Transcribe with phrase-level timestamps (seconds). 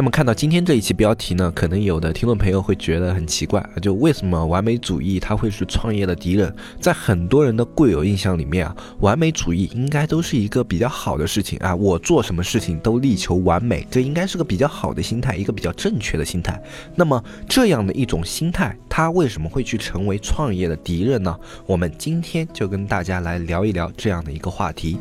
[0.00, 6.54] 那么看到今天这一期标题呢，可能有的听众朋友会觉得很奇怪啊，就为什么完美主义它会是创业的敌人？
[6.80, 16.62] 在很多人的固有印象里面啊，完美主义应该都是一个比较好的事情啊，我做什么事情都力求完美，这应该是个比较好的心态，一个比较正确的心态。
[16.94, 21.36] 那么这样的一种心态，它为什么会去成为创业的敌人呢？
[21.66, 24.96] 我们今天就跟大家来聊一聊这样的一个话题。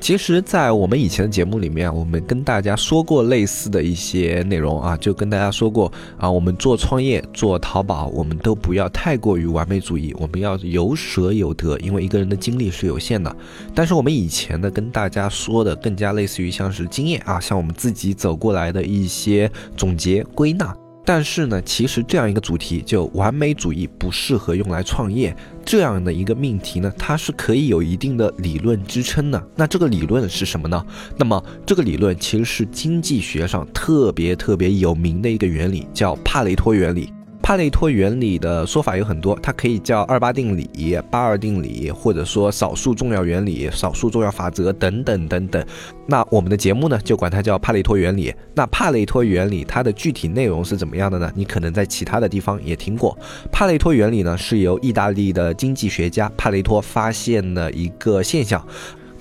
[0.00, 13.34] 其实，在我们以前的节目里面，我们跟大家说过类似的一些内容啊，就跟大家说过啊，我们做创业、做淘宝，我们都不要太过于完美主义，我们要有舍有得，因为一个人的精力是有限的。
[13.74, 20.74] 但是我们以前呢，跟大家说的更加类似于像是经验啊，像我们自己走过来的一些总结归纳。
[21.10, 29.42] 但是呢，其实这样一个主题，就完美主义不适合用来创业这样的一个命题呢，它是可以有一定的理论支撑的。
[29.56, 30.84] 那这个理论是什么呢？
[31.16, 37.10] 那么这个理论其实是经济学上特别特别有名的一个原理，叫帕雷托原理。
[37.48, 45.66] 帕累托原理的说法有很多，它可以叫二八定理、八二定理，或者说少数重要原理、少数重要法则等等等等。
[46.06, 48.34] 那我们的节目呢，就管它叫帕累托原理。
[48.54, 51.32] 那帕累托原理它的具体内容是怎么样的呢？
[51.34, 53.18] 你可能在其他的地方也听过。
[53.50, 58.62] 帕累托原理呢，是由意大利的经济学家帕累托发现的一个现象。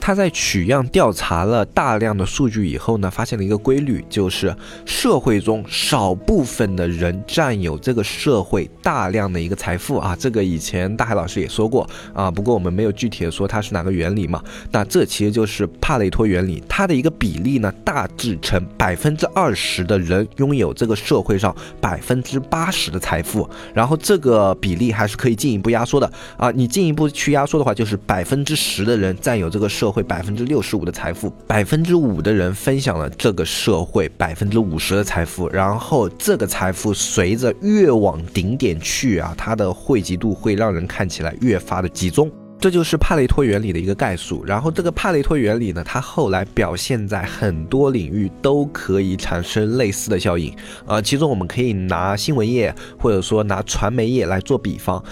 [0.08, 4.56] 他在取样调查了大量的数据以后呢，发现了一个规律，就是
[4.86, 10.16] 社会中少部分的人占有这个社会大量的一个财富啊。
[10.18, 14.42] 这个以前大海老师也说过啊，不过我们没有具体的说它是哪个原理嘛。
[14.72, 26.50] 那这其实就是帕累托原理，它的一个比例呢，大致成百分之二十的人拥有这个社会上百分之八十的财富，然后这个比例还是可以进一步压缩的啊。
[26.52, 29.97] 你进一步去压缩的话，就是百分之十的人占有这个社会。
[29.98, 44.46] 会百分之六十五的财富，百分之五的人分享了这个社会百分之五十的财富，然后这个财富随着越往顶点去啊，它的汇集度会让人看起来越发的集中，这就是帕累托原理的一个概述。
[44.46, 55.04] 然后这个帕累托原理呢，它后来表现在很多领域都可以产生类似的效应，呃，其中我们可以拿新闻业或者说拿传媒业来做比方。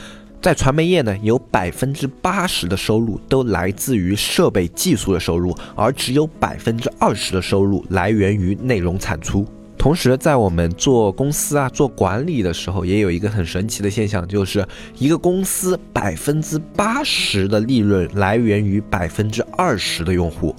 [0.41, 9.46] 在传媒业呢，有百分之八十的收入都来自于设备技术的收入，而只有百分之二十的收入来源于内容产出。
[9.78, 14.66] 同时，在我们做公司啊、做管理的时候，也有一个很神奇的现象，就是
[14.97, 20.56] 一个公司百分之八十的利润来源于百分之二十的用户。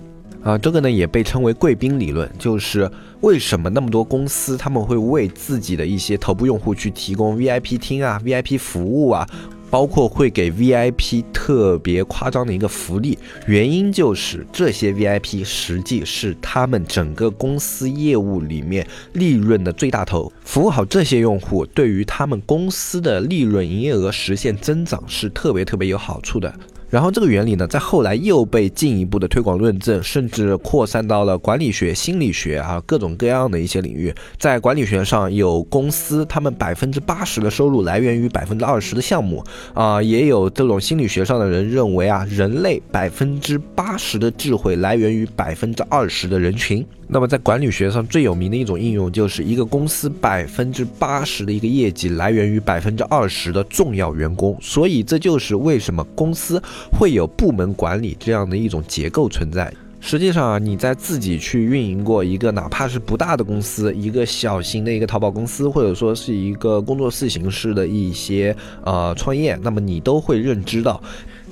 [0.47, 2.89] 啊，这个呢也被称为贵宾理论，就是
[3.21, 9.29] 为什么那么多公司他们会为自己的一些头部用户去提供 VIP 厅啊、VIP 服务啊。
[9.69, 13.19] 包括会给 VIP 特别夸张的一个福利，
[13.49, 26.55] 原因就是这些 VIP 实际是他们整个公司业务里面利润的最大头，服务好这些用户，对于他们公司的利润营业额实现增长是特别特别有好处的。
[26.89, 34.15] 然后这个原理呢，在后来又被进一步的推广论证，甚至扩散到了管理学、心理学啊各种各样的一些领域。
[34.39, 46.87] 在管理学上，有公司他们百分之八十的收入来源于百分之二十的项目啊，也有这种心理学上的人认为啊，人类百分之八十的智慧来源于百分之二十的人群。
[47.09, 59.73] 那么在管理学上最有名的一种应用，就是一个公司百分之八十的一个业绩来源于百分之二十的重要员工，所以这就是为什么公司会有部门管理这样的一种结构存在。
[59.99, 68.55] 实际上啊，你在自己去运营过一个哪怕是不大的公司，一个小型的一个淘宝公司，或者说是一个工作室形式的一些
[68.85, 71.03] 呃创业，那么你都会认知到，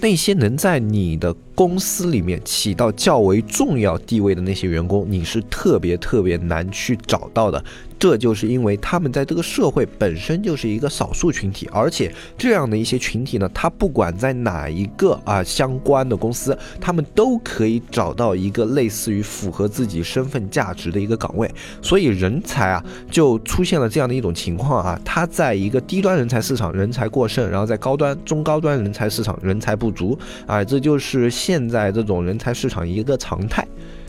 [0.05, 1.35] 那些能在你的。
[1.55, 7.65] 公司里面起到较为重要地位的那些员工，你是特别特别难去找到的。
[8.05, 21.51] 这就是因为他们在这个社会本身就是一个少数群体，而且这样的一些群体呢，他不管在哪一个啊相关的公司，他们都可以找到一个类似于符合自己身份价值的一个岗位。
[21.81, 31.31] 所以人才啊，就出现了这样的一种情况啊，他在一个低端人才市场人才过剩，然后在高端、中高端人才市场人才不足啊，这就是。
[31.31, 33.67] 现在这种人才市场一个常态，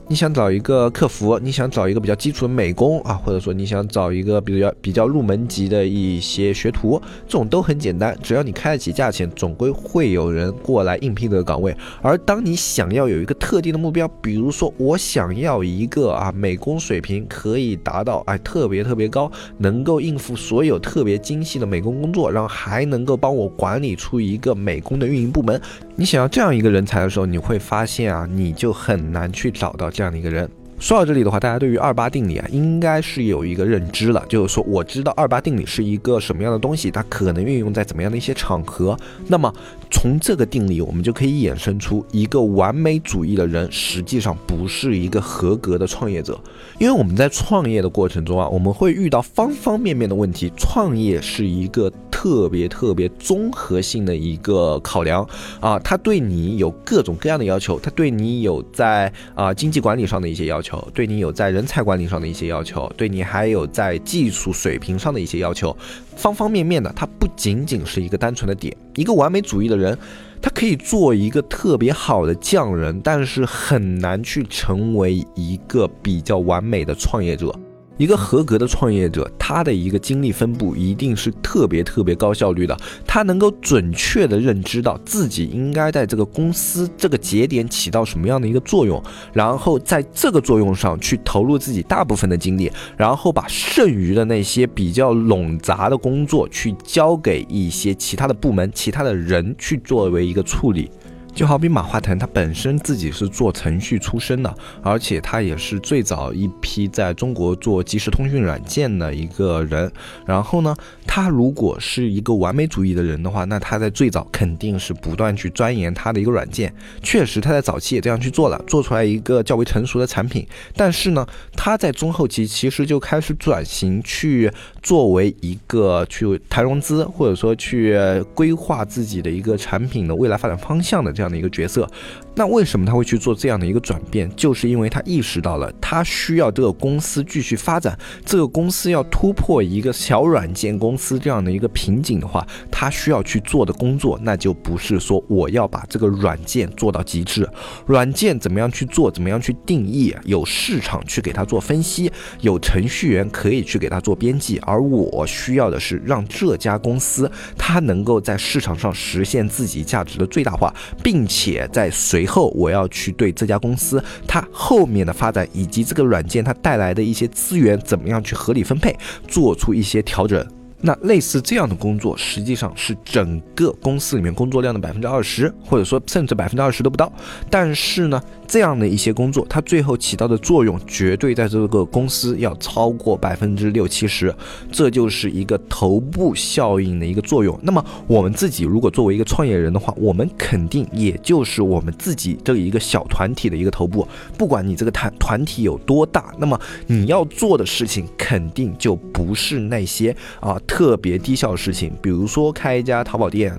[0.08, 11.76] 你想找一个客服，你想找一个比较基础的美工啊，或者说你想找一个比较比较入门级的一些学徒，这种都很简单，只要你开得起价钱，总归会有人过来应聘这个岗位。
[12.04, 25.60] 而当你想要有一个特定的目标，比如说我想要一个啊美工水平可以达到哎特别特别高，能够应付所有特别精细的美工工作，然后还能够帮我管理出一个美工的运营部门。
[25.96, 30.50] 你想要这样一个人才的时候，你会发现啊，你就很难去找到这样的一个人。
[30.78, 38.96] 说到这里的话，大家对于二八定理啊，应该是有一个认知了，就是说我知道二八定理是一个什么样的东西，它可能运用在怎么样的一些场合。
[39.26, 39.52] 那么
[39.90, 46.38] 从这个定理，我们就可以衍生出一个完美主义的人，实际上不是一个合格的创业者。
[46.78, 50.52] 因为我们在创业的过程中啊，我们会遇到方方面面的问题。
[50.58, 51.90] 创业是一个
[52.26, 55.24] 特别特别综合性的一个考量
[55.60, 65.78] 啊，它对你有各种各样的要求，它对你有在啊经济管理上的一些要求，对你有在人才管理上的一些要求，对你还有在技术水平上的一些要求，
[66.16, 68.76] 方方面面的，它不仅仅是一个单纯的点。
[68.96, 69.96] 一个完美主义的人。
[70.42, 77.52] 他可以做一个特别好的匠人，但是很难去成为一个比较完美的创业者。
[77.98, 82.78] 一个合格的创业者，他的一个精力分布一定是特别特别高效率的。
[83.08, 89.02] 他能够准确的认知到自己应该在这个公司这个节点起到什么样的一个作用，
[89.32, 100.90] 然后在这个作用上去投入自己大部分的精力，然后把剩余的那些比较冗杂的工作去交给一些其他的部门、其他的人去作为一个处理。
[101.36, 109.92] 就好比马化腾，他本身自己是做程序出身的，而且他也是最早一批在中国做即时通讯软件的一个人。
[110.26, 110.74] 然后呢，
[111.06, 116.74] 他如果是一个完美主义的人的话，那他在最早肯定是不断去钻研他的一个软件。
[117.04, 120.48] 确实，他在早期也这样去做了，做出来一个较为成熟的产品。
[120.74, 124.50] 但是呢，他在中后期其实就开始转型去
[124.82, 127.94] 作为一个去谈融资，或者说去
[128.34, 131.25] 规划自己的一个产品的未来发展方向的这样。
[131.26, 131.90] 这样的一个角色，
[132.36, 134.30] 那为什么他会去做这样的一个转变？
[134.36, 147.50] 就是因为他意识到了，他需要这个公司继续发展，这个公司要突破一个小软件公司这样的一个瓶颈的话，他需要去做的工作，那就不是说我要把这个软件做到极致，
[147.88, 152.12] 软件怎么样去做，怎么样去定义，有市场去给他做分析，
[152.42, 160.72] 有程序员可以去给他做编辑，而我需要的是让这家公司它能够在市场上实现自己价值的最大化，
[161.02, 161.15] 并。
[161.16, 168.94] 并且在随后，我要去对这家公司它后面的发展以及这个软件它带来的一些资源怎么样去合理分配，
[169.26, 170.46] 做出一些调整。
[170.82, 177.10] 那类似这样的工作，实际上是整个公司里面工作量的百分之二十，或者说甚至百分之二十都不到。
[177.50, 178.22] 但是呢？
[178.48, 184.34] 这样的一些工作，它最后起到的作用，绝对在这个公司要超过百分之六七十，
[184.72, 187.60] 这就是一个头部效应的一个作用。
[187.62, 194.08] 那么我们自己如果作为一个创业人的话，我们肯定也就是我们自己这一个小团体的一个头部。
[194.38, 203.58] 不管你这个团团体有多大，那么你要做的事情肯定就不是那些啊特别低效的事情，比如说开一家淘宝店。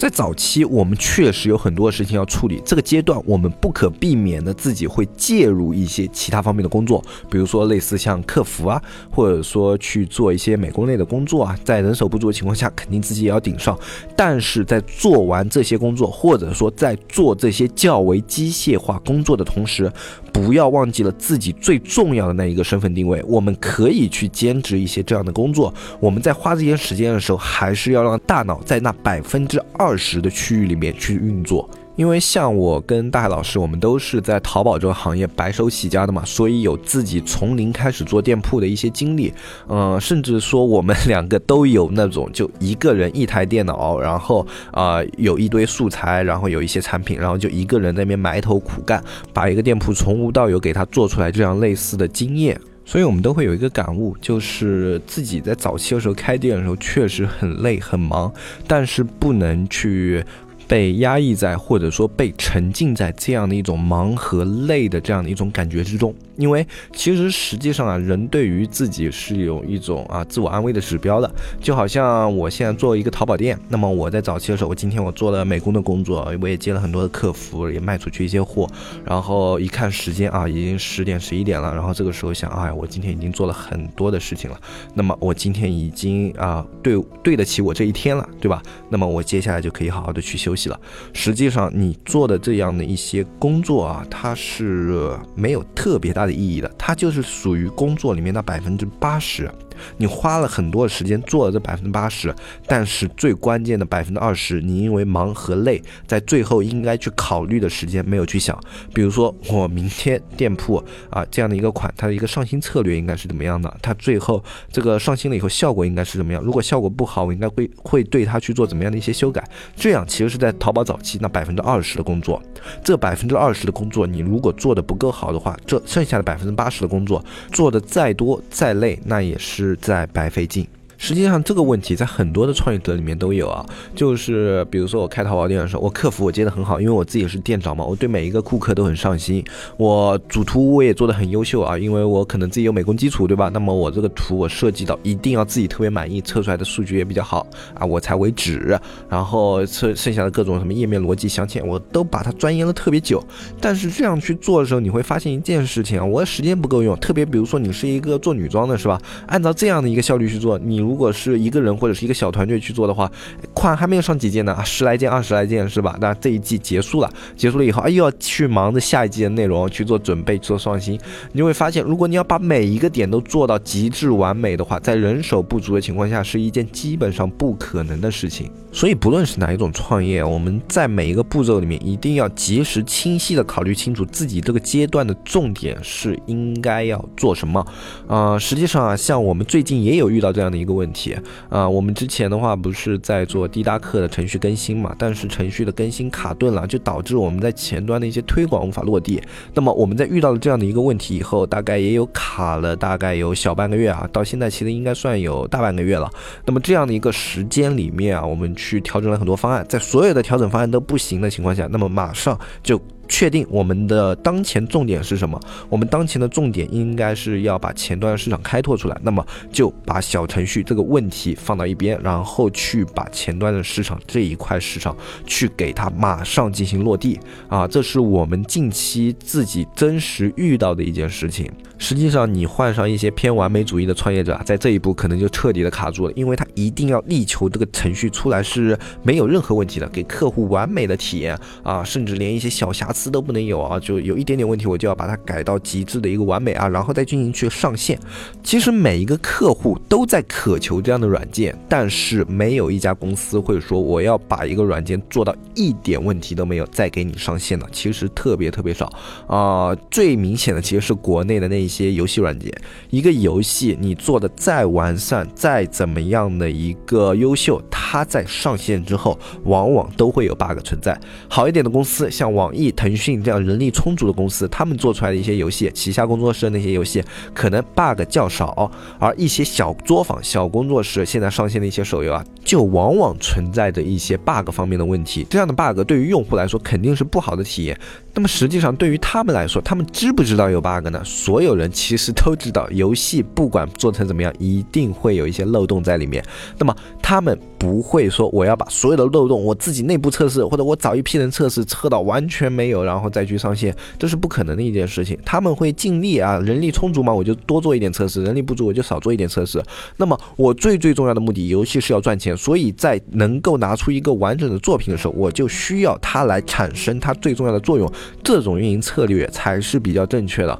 [0.00, 2.58] 在早期，我们确实有很多事情要处理。
[2.64, 8.80] 这个阶段，我们不可避免的自己会介入一些其他方面的工作，比如说类似像客服啊，
[9.10, 11.54] 或者说去做一些美工类的工作啊。
[11.62, 13.78] 在人手不足的情况下，肯定自己也要顶上。
[14.16, 19.92] 但是在做完这些工作，或者说在做这些较为机械化工作的同时，
[20.32, 23.22] 不要忘记了自己最重要的那一个身份定位。
[23.28, 25.74] 我们可以去兼职一些这样的工作。
[26.00, 31.68] 我们在花这些时间的时候，还是要让大脑在那百分之二二十的区域里面去运作。
[31.96, 39.34] 因为像我跟大海老师，我们都是在淘宝这个行业白手起家的嘛，所以有自己从零开始做店铺的一些经历。
[39.68, 49.02] 嗯，甚至说我们两个都有那种就一个人一台电脑，然后啊有一堆素材，然后有一些产品，然后就一个人在那边埋头苦干，
[49.34, 52.58] 把一个店铺从无到有给他做出来这样类似的经验。
[52.90, 58.34] 所以我们都会有一个感悟，就是自己在早期的时候开店的时候确实很累很忙，
[58.66, 60.24] 但是不能去。
[60.70, 66.14] 被压抑在，或者说被沉浸在这样的一种忙和累的这样的一种感觉之中。
[66.36, 71.28] 因为其实实际上啊，人对于自己是有一种啊自我安慰的指标的，
[71.60, 78.68] 就好像我现在做一个淘宝店，那么我在早期的时候，我今天我做了美工的工作，我也接了很多的客服，也卖出去一些货，
[79.04, 84.58] 然后一看时间啊，已经十点十一点了，然后这个时候想，哎，我今天已经做了很多的事情了，
[84.94, 88.62] 那么我今天已经啊对对得起我这一天了，对吧？
[88.88, 90.59] 那么我接下来就可以好好的去休息。
[90.68, 90.78] 了。
[91.12, 99.50] 实际上，你做的这样的一些工作啊，它是没有特别大的意义的，它就是属于工作里面的百分之八十。
[99.96, 102.34] 你花了很多的时间做了这百分之八十，
[102.66, 108.58] 但是最关键的百分之二十，你因为忙和累，在最后应该去考虑的时间没有去想。
[108.94, 113.74] 比如说，我明天店铺啊这样的一个款，它的一个上新策略应该是怎么样的？
[113.82, 116.42] 它最后这个上新了以后效果应该是怎么样？
[116.42, 119.42] 如果效果不好，我应该会会对它去做怎么样的一些修改？
[119.76, 122.42] 这样其实是在淘宝早期那百分之二十的工作，
[122.82, 130.66] 这百分之二十的工作，你如果做的不够好的话，这剩下的百分之八十的工作做的再多再累，那也是在白费劲。
[131.02, 133.64] 实际上这个问题在很多的创业者里面都有啊，
[133.94, 139.42] 就是比如说我开淘宝店的时候，我客服我接的很好，因为我自己是店长嘛，我对每一个顾客都很上心，
[139.78, 143.48] 我主图我也做的很优秀啊，因为我可能自己有美工基础，对吧？
[143.48, 148.78] 那么我这个图我设计到一定要自己特别满意，测出来的数据也比较好啊，我才为止。
[149.08, 153.24] 然后剩剩下的各种什么页面逻辑镶嵌，我都把它钻研了特别久。
[153.58, 156.94] 但是这样去做的时候，你会发现一件事情啊，我的时间不够用。
[156.98, 159.00] 特别比如说你是一个做女装的，是吧？
[159.28, 160.89] 按照这样的一个效率去做，你。
[160.90, 163.08] 如果是一个人或者是一个小团队去做的话，
[163.54, 165.96] 款还没有上几件呢啊，十来件、二十来件是吧？
[166.00, 170.98] 那这一季结束了，结束了以后，哎，又要去忙着下一季的内容去做准备、做创新。
[171.30, 178.50] 你会发现，如果你要把每一个点都做到极致完美的话，在人手不足的情况下，是一件基本上不可能的事情。
[178.72, 187.64] 所以，不论是哪一种创业，我们在每一个步骤里面，一定要及时、清晰的考虑清楚自己这个阶段的重点是应该要做什么。
[188.08, 190.70] 啊，实际上啊，像我们最近也有遇到这样的一个。
[190.70, 191.14] 问问题
[191.50, 199.22] 啊，我们之前的话不是在做滴答课的程序更新嘛，但是程序的更新卡顿了，就导致我们在前端的一些推广无法落地。
[199.54, 206.10] 那么我们在遇到了这样的一个问题以后，大概也有卡了大概有小半个月啊，到现在其实应该算有大半个月了。
[206.46, 212.80] 那么这样的一个时间里面啊，我们去调整了很多方案，在所有的调整方案都不行的情况下，那么马上就。
[213.10, 215.38] 确定我们的当前重点是什么？
[215.68, 218.96] 我们当前的重点应该是要把前端市场开拓出来。
[219.02, 227.66] 那么就把小程序这个问题放到一边，然后去把前端的市场这一块市场去给它马上进行落地啊！
[227.66, 231.50] 这是我们近期自己真实遇到的一件事情。
[231.78, 242.99] 实际上，你换上一些偏完美主义的创业者，在这一步可能就彻底的卡住了，因为他一定要力求这个程序出来是没有任何问题的，给客户完美的体验啊，甚至连一些小瑕疵。
[243.00, 247.98] 词都不能有啊，就有一点点问题，我就要把它改到极致的一个完美啊，然后再进行去上线。
[248.42, 258.92] 其实每一个客户都在渴求这样的软件，但是没有一家公司会说我要把一个软件做到一点问题都没有再给你上线的，其实特别特别少
[259.26, 259.74] 啊。
[259.90, 262.52] 最明显的其实是国内的那一些游戏软件，
[262.90, 270.98] 一个游戏你做的再完善、再怎么样的一个优秀，它在上线之后往往都会有 bug 存在。
[271.28, 272.89] 好一点的公司，像网易、腾。
[272.90, 277.00] 腾讯这样人力充足的公司，他们做出来的一些游戏，旗下工作室的那些游戏，
[277.32, 278.68] 可能 bug 较少；
[278.98, 285.24] 而一些小作坊、小工作室现在上线的一些手游啊，就往往存在着一些 bug 方面的问题。
[285.30, 287.78] 这样的 bug 对于用户来说肯定是不好的体验。
[288.12, 291.00] 那么实际上对于他们来说，他们知不知道有 bug 呢？
[291.04, 296.24] 所有人其实都知道，游戏不管做成怎么样，一定会有一些漏洞在里面。
[296.58, 302.79] 那么他们不会说我要把所有的漏洞我自己内部测试，或者我找一批人测试，测到完全没有。
[302.84, 305.18] 然后再去上线，这是不可能的一件事情。
[305.24, 309.62] 他们会尽力啊，人力充足嘛，我就多做一点测试；人力不足，我就少做一点测试。
[309.96, 317.90] 那么我最最重要的目的，游戏是要赚钱，所以在能够拿出一个完整的作品的时候，我就需要它来产生它最重要的作用。
[318.22, 320.58] 这种运营策略才是比较正确的。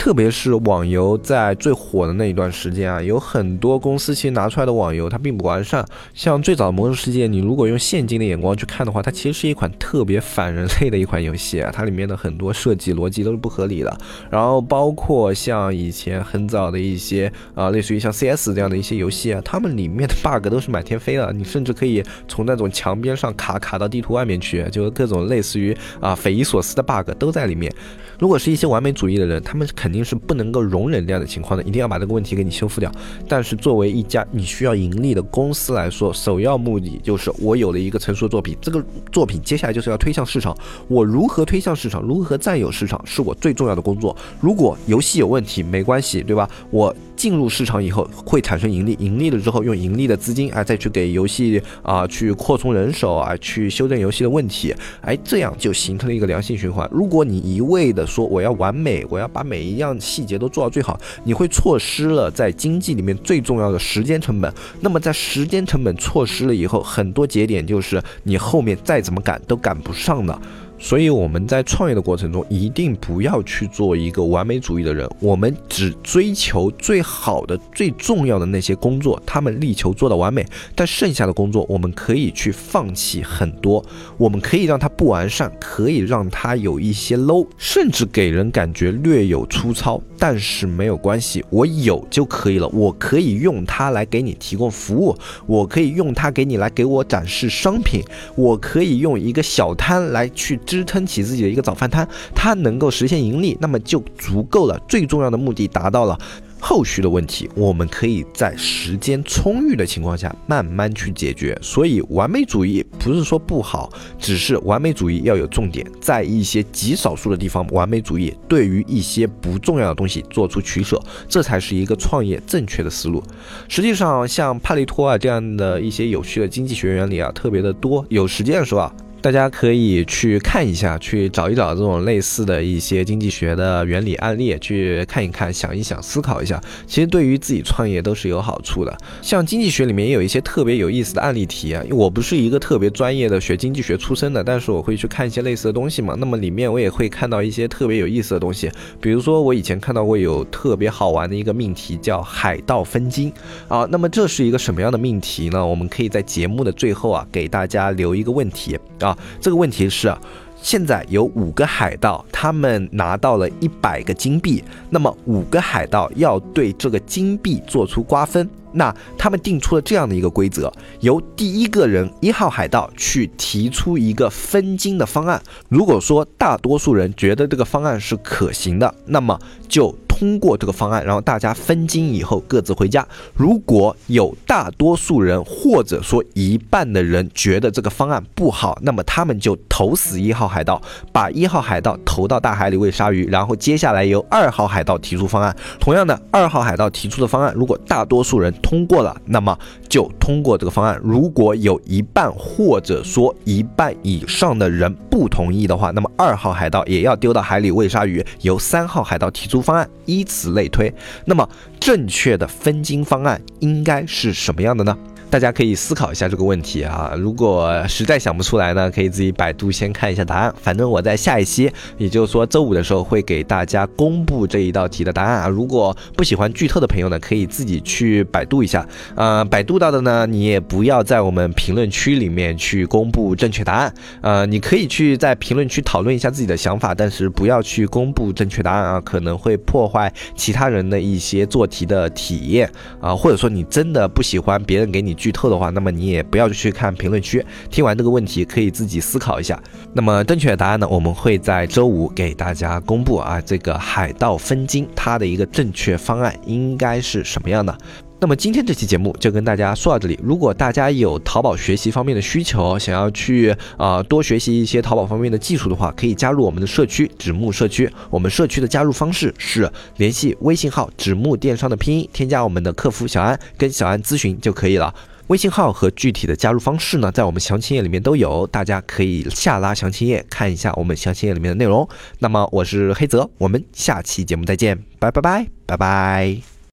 [0.00, 5.84] 特别是网游在最火的那一段时间啊，有很多公司其实拿出来的网游它并不完善。
[6.14, 13.94] 像最早的《魔兽世界》，你如果用现今的眼光去看的话，它其实是一款特别反人类的一款游戏啊，它里面的很多设计逻辑都是不合理的。
[14.30, 27.70] 然后包括像以前很早的一些啊，类似于像 CS 这样的一些游戏啊，它们里面的 bug 都是满天飞的，你甚至可以从那种墙边上卡卡到地图外面去，就各种类似于啊匪夷所思的 bug 都在里面。
[28.18, 32.88] 如果是一些完美主义的人，他们肯肯定是不能够容忍这样的情况的，一定要把这个问题给你修复掉。
[33.26, 38.80] 但是作为一家你需要盈利的公司来说，首要目的就是我有了一个成熟的作品，这个
[39.10, 40.56] 作品接下来就是要推向市场。
[40.86, 44.16] 我如何推向市场，如何占有市场，是我最重要的工作。
[44.40, 46.48] 如果游戏有问题，没关系，对吧？
[46.70, 56.88] 我进入市场以后会产生盈利，盈利了之后用盈利的资金啊再去给游戏啊去扩充人手啊去修正游戏的问题，哎，这样就形成了一个良性循环。
[56.90, 64.50] 如果你一味的说我要完美，我要把每一样细节都做到最好，你会错失了在经济里面最重要的时间成本。
[64.80, 70.40] 那么在时间成本错失了以后，很多节点就是你后面再怎么赶都赶不上的。
[70.82, 75.06] 所以我们在创业的过程中，一定不要去做一个完美主义的人。
[75.20, 80.44] 我们只追求最好的、最重要的那些工作，他们力求做到完美。
[80.74, 83.84] 但剩下的工作，我们可以去放弃很多。
[84.16, 90.00] 我们可以让它不完善，可以让它有一些 low，甚至给人感觉略有粗糙。
[90.18, 92.68] 但是没有关系，我有就可以了。
[92.68, 98.02] 我可以用它来给你提供服务，我可以用它给你来给我展示商品，
[98.34, 100.58] 我可以用一个小摊来去。
[100.70, 104.80] 支撑起自己的一个早饭摊，它能够实现盈利，那么就足够了。
[104.88, 106.16] 最重要的目的达到了，
[106.60, 111.58] 后续的问题我们可以在时间充裕的情况下慢慢去解决。
[111.60, 123.20] 所以，完美主义不是说不好，只是完美主义要有重点，在一些极少数的地方，完美主义对于一些不重要的东西做出取舍，这才是一个创业正确的思路。
[123.66, 128.06] 实际上，像帕累托啊这样的一些有趣的经济学原理啊，特别的多。
[128.08, 128.94] 有时间的时候啊。
[129.22, 136.58] 大家可以去看一下，去找一找这种类似的一些经济学的原理案例，去看一看，想一想，思考一下。
[136.86, 138.96] 其实对于自己创业都是有好处的。
[139.20, 141.84] 像经济学里面也有一些特别有意思的案例题啊。
[141.90, 146.14] 我不是一个特别专业的学经济学出身的，但是我会去看一些类似的东西嘛。
[146.18, 148.70] 那么里面我也会看到一些特别有意思的东西，
[149.02, 153.30] 比如说我以前看到过有特别好玩的一个命题叫海盗分金
[153.68, 153.86] 啊。
[153.90, 155.64] 那么这是一个什么样的命题呢？
[155.64, 159.16] 我们可以在节目的最后啊给大家留一个问题啊。
[159.40, 160.14] 这个问题是，
[160.62, 168.48] 现在有五个海盗，他们拿到了一百个金币，那么五个海盗要对这个金币做出瓜分。
[168.72, 175.42] 那他们定出了这样的一个规则，由第一个人一号海盗去提出一个分金的方案。
[175.68, 179.38] 如果说大多数人觉得这个方案是可行的，那么
[179.68, 179.92] 就。
[180.20, 183.06] 通过这个方案，然后大家分金以后各自回家。
[183.32, 190.78] 如果有大多数人或者说一半的人觉得这个方案不好，那么他们就投死一号海盗，
[191.10, 193.26] 把一号海盗投到大海里喂鲨鱼。
[193.30, 195.56] 然后接下来由二号海盗提出方案。
[195.80, 199.58] 同样的，二号海盗提出的方案，如果大多数人通过了，那么
[199.90, 200.98] 就通过这个方案。
[201.04, 209.86] 如果有一半或者说一半以上的人不同意的话，那么二号海盗也要丢到海里喂鲨鱼，由三号海盗提出方案。
[210.06, 210.92] 依此类推，
[211.24, 211.48] 那么
[211.78, 214.96] 正确的分金方案应该是什么样的呢？
[215.30, 217.14] 大家可以思考一下这个问题啊！
[217.16, 220.52] 如果实在想不出来呢，可以自己百度先看一下答案。
[220.60, 225.48] 反正我在下一期，也就是说周五的时候会给大家公布这一道题的答案啊。
[225.48, 228.84] 如果不喜欢剧透的朋友呢，可以自己去百度一下。
[229.14, 233.94] 呃，百度到的呢，你也不要在我们评论区里面去公布正确答案。
[234.22, 242.68] 呃，你可以去在评论区讨论一下自己的想法，但是不要去公布正确答案啊，可能会破坏其他人的一些做题的体验
[243.00, 243.14] 啊。
[243.14, 245.16] 或者说你真的不喜欢别人给你。
[245.20, 247.44] 剧透的话，那么你也不要去看评论区。
[247.70, 249.62] 听完这个问题，可以自己思考一下。
[249.92, 253.40] 那么正确的答案呢，我们会在周五给大家公布啊。
[253.40, 257.76] 这个海盗分金，它的一个正确方案应该是什么样的？
[258.20, 260.20] 那么今天这期节目就跟大家说到这里。
[260.22, 267.90] 如果大家有淘宝学习方面的需求，想要去啊多学习一些淘宝方面的技术的话，可以加入我们的社区纸木社区。
[268.10, 274.94] 我们社区的加入方式是联系微信号纸木电商的拼音，添加我们的客服小安，跟小安咨询就可以了。
[275.28, 281.88] 微信号和具体的加入方式呢，在我们详情页里面都有，大家可以下拉详情页看一下我们详情页里面的内容。
[282.18, 286.49] 那么我是黑泽，我们下期节目再见，拜拜拜拜拜。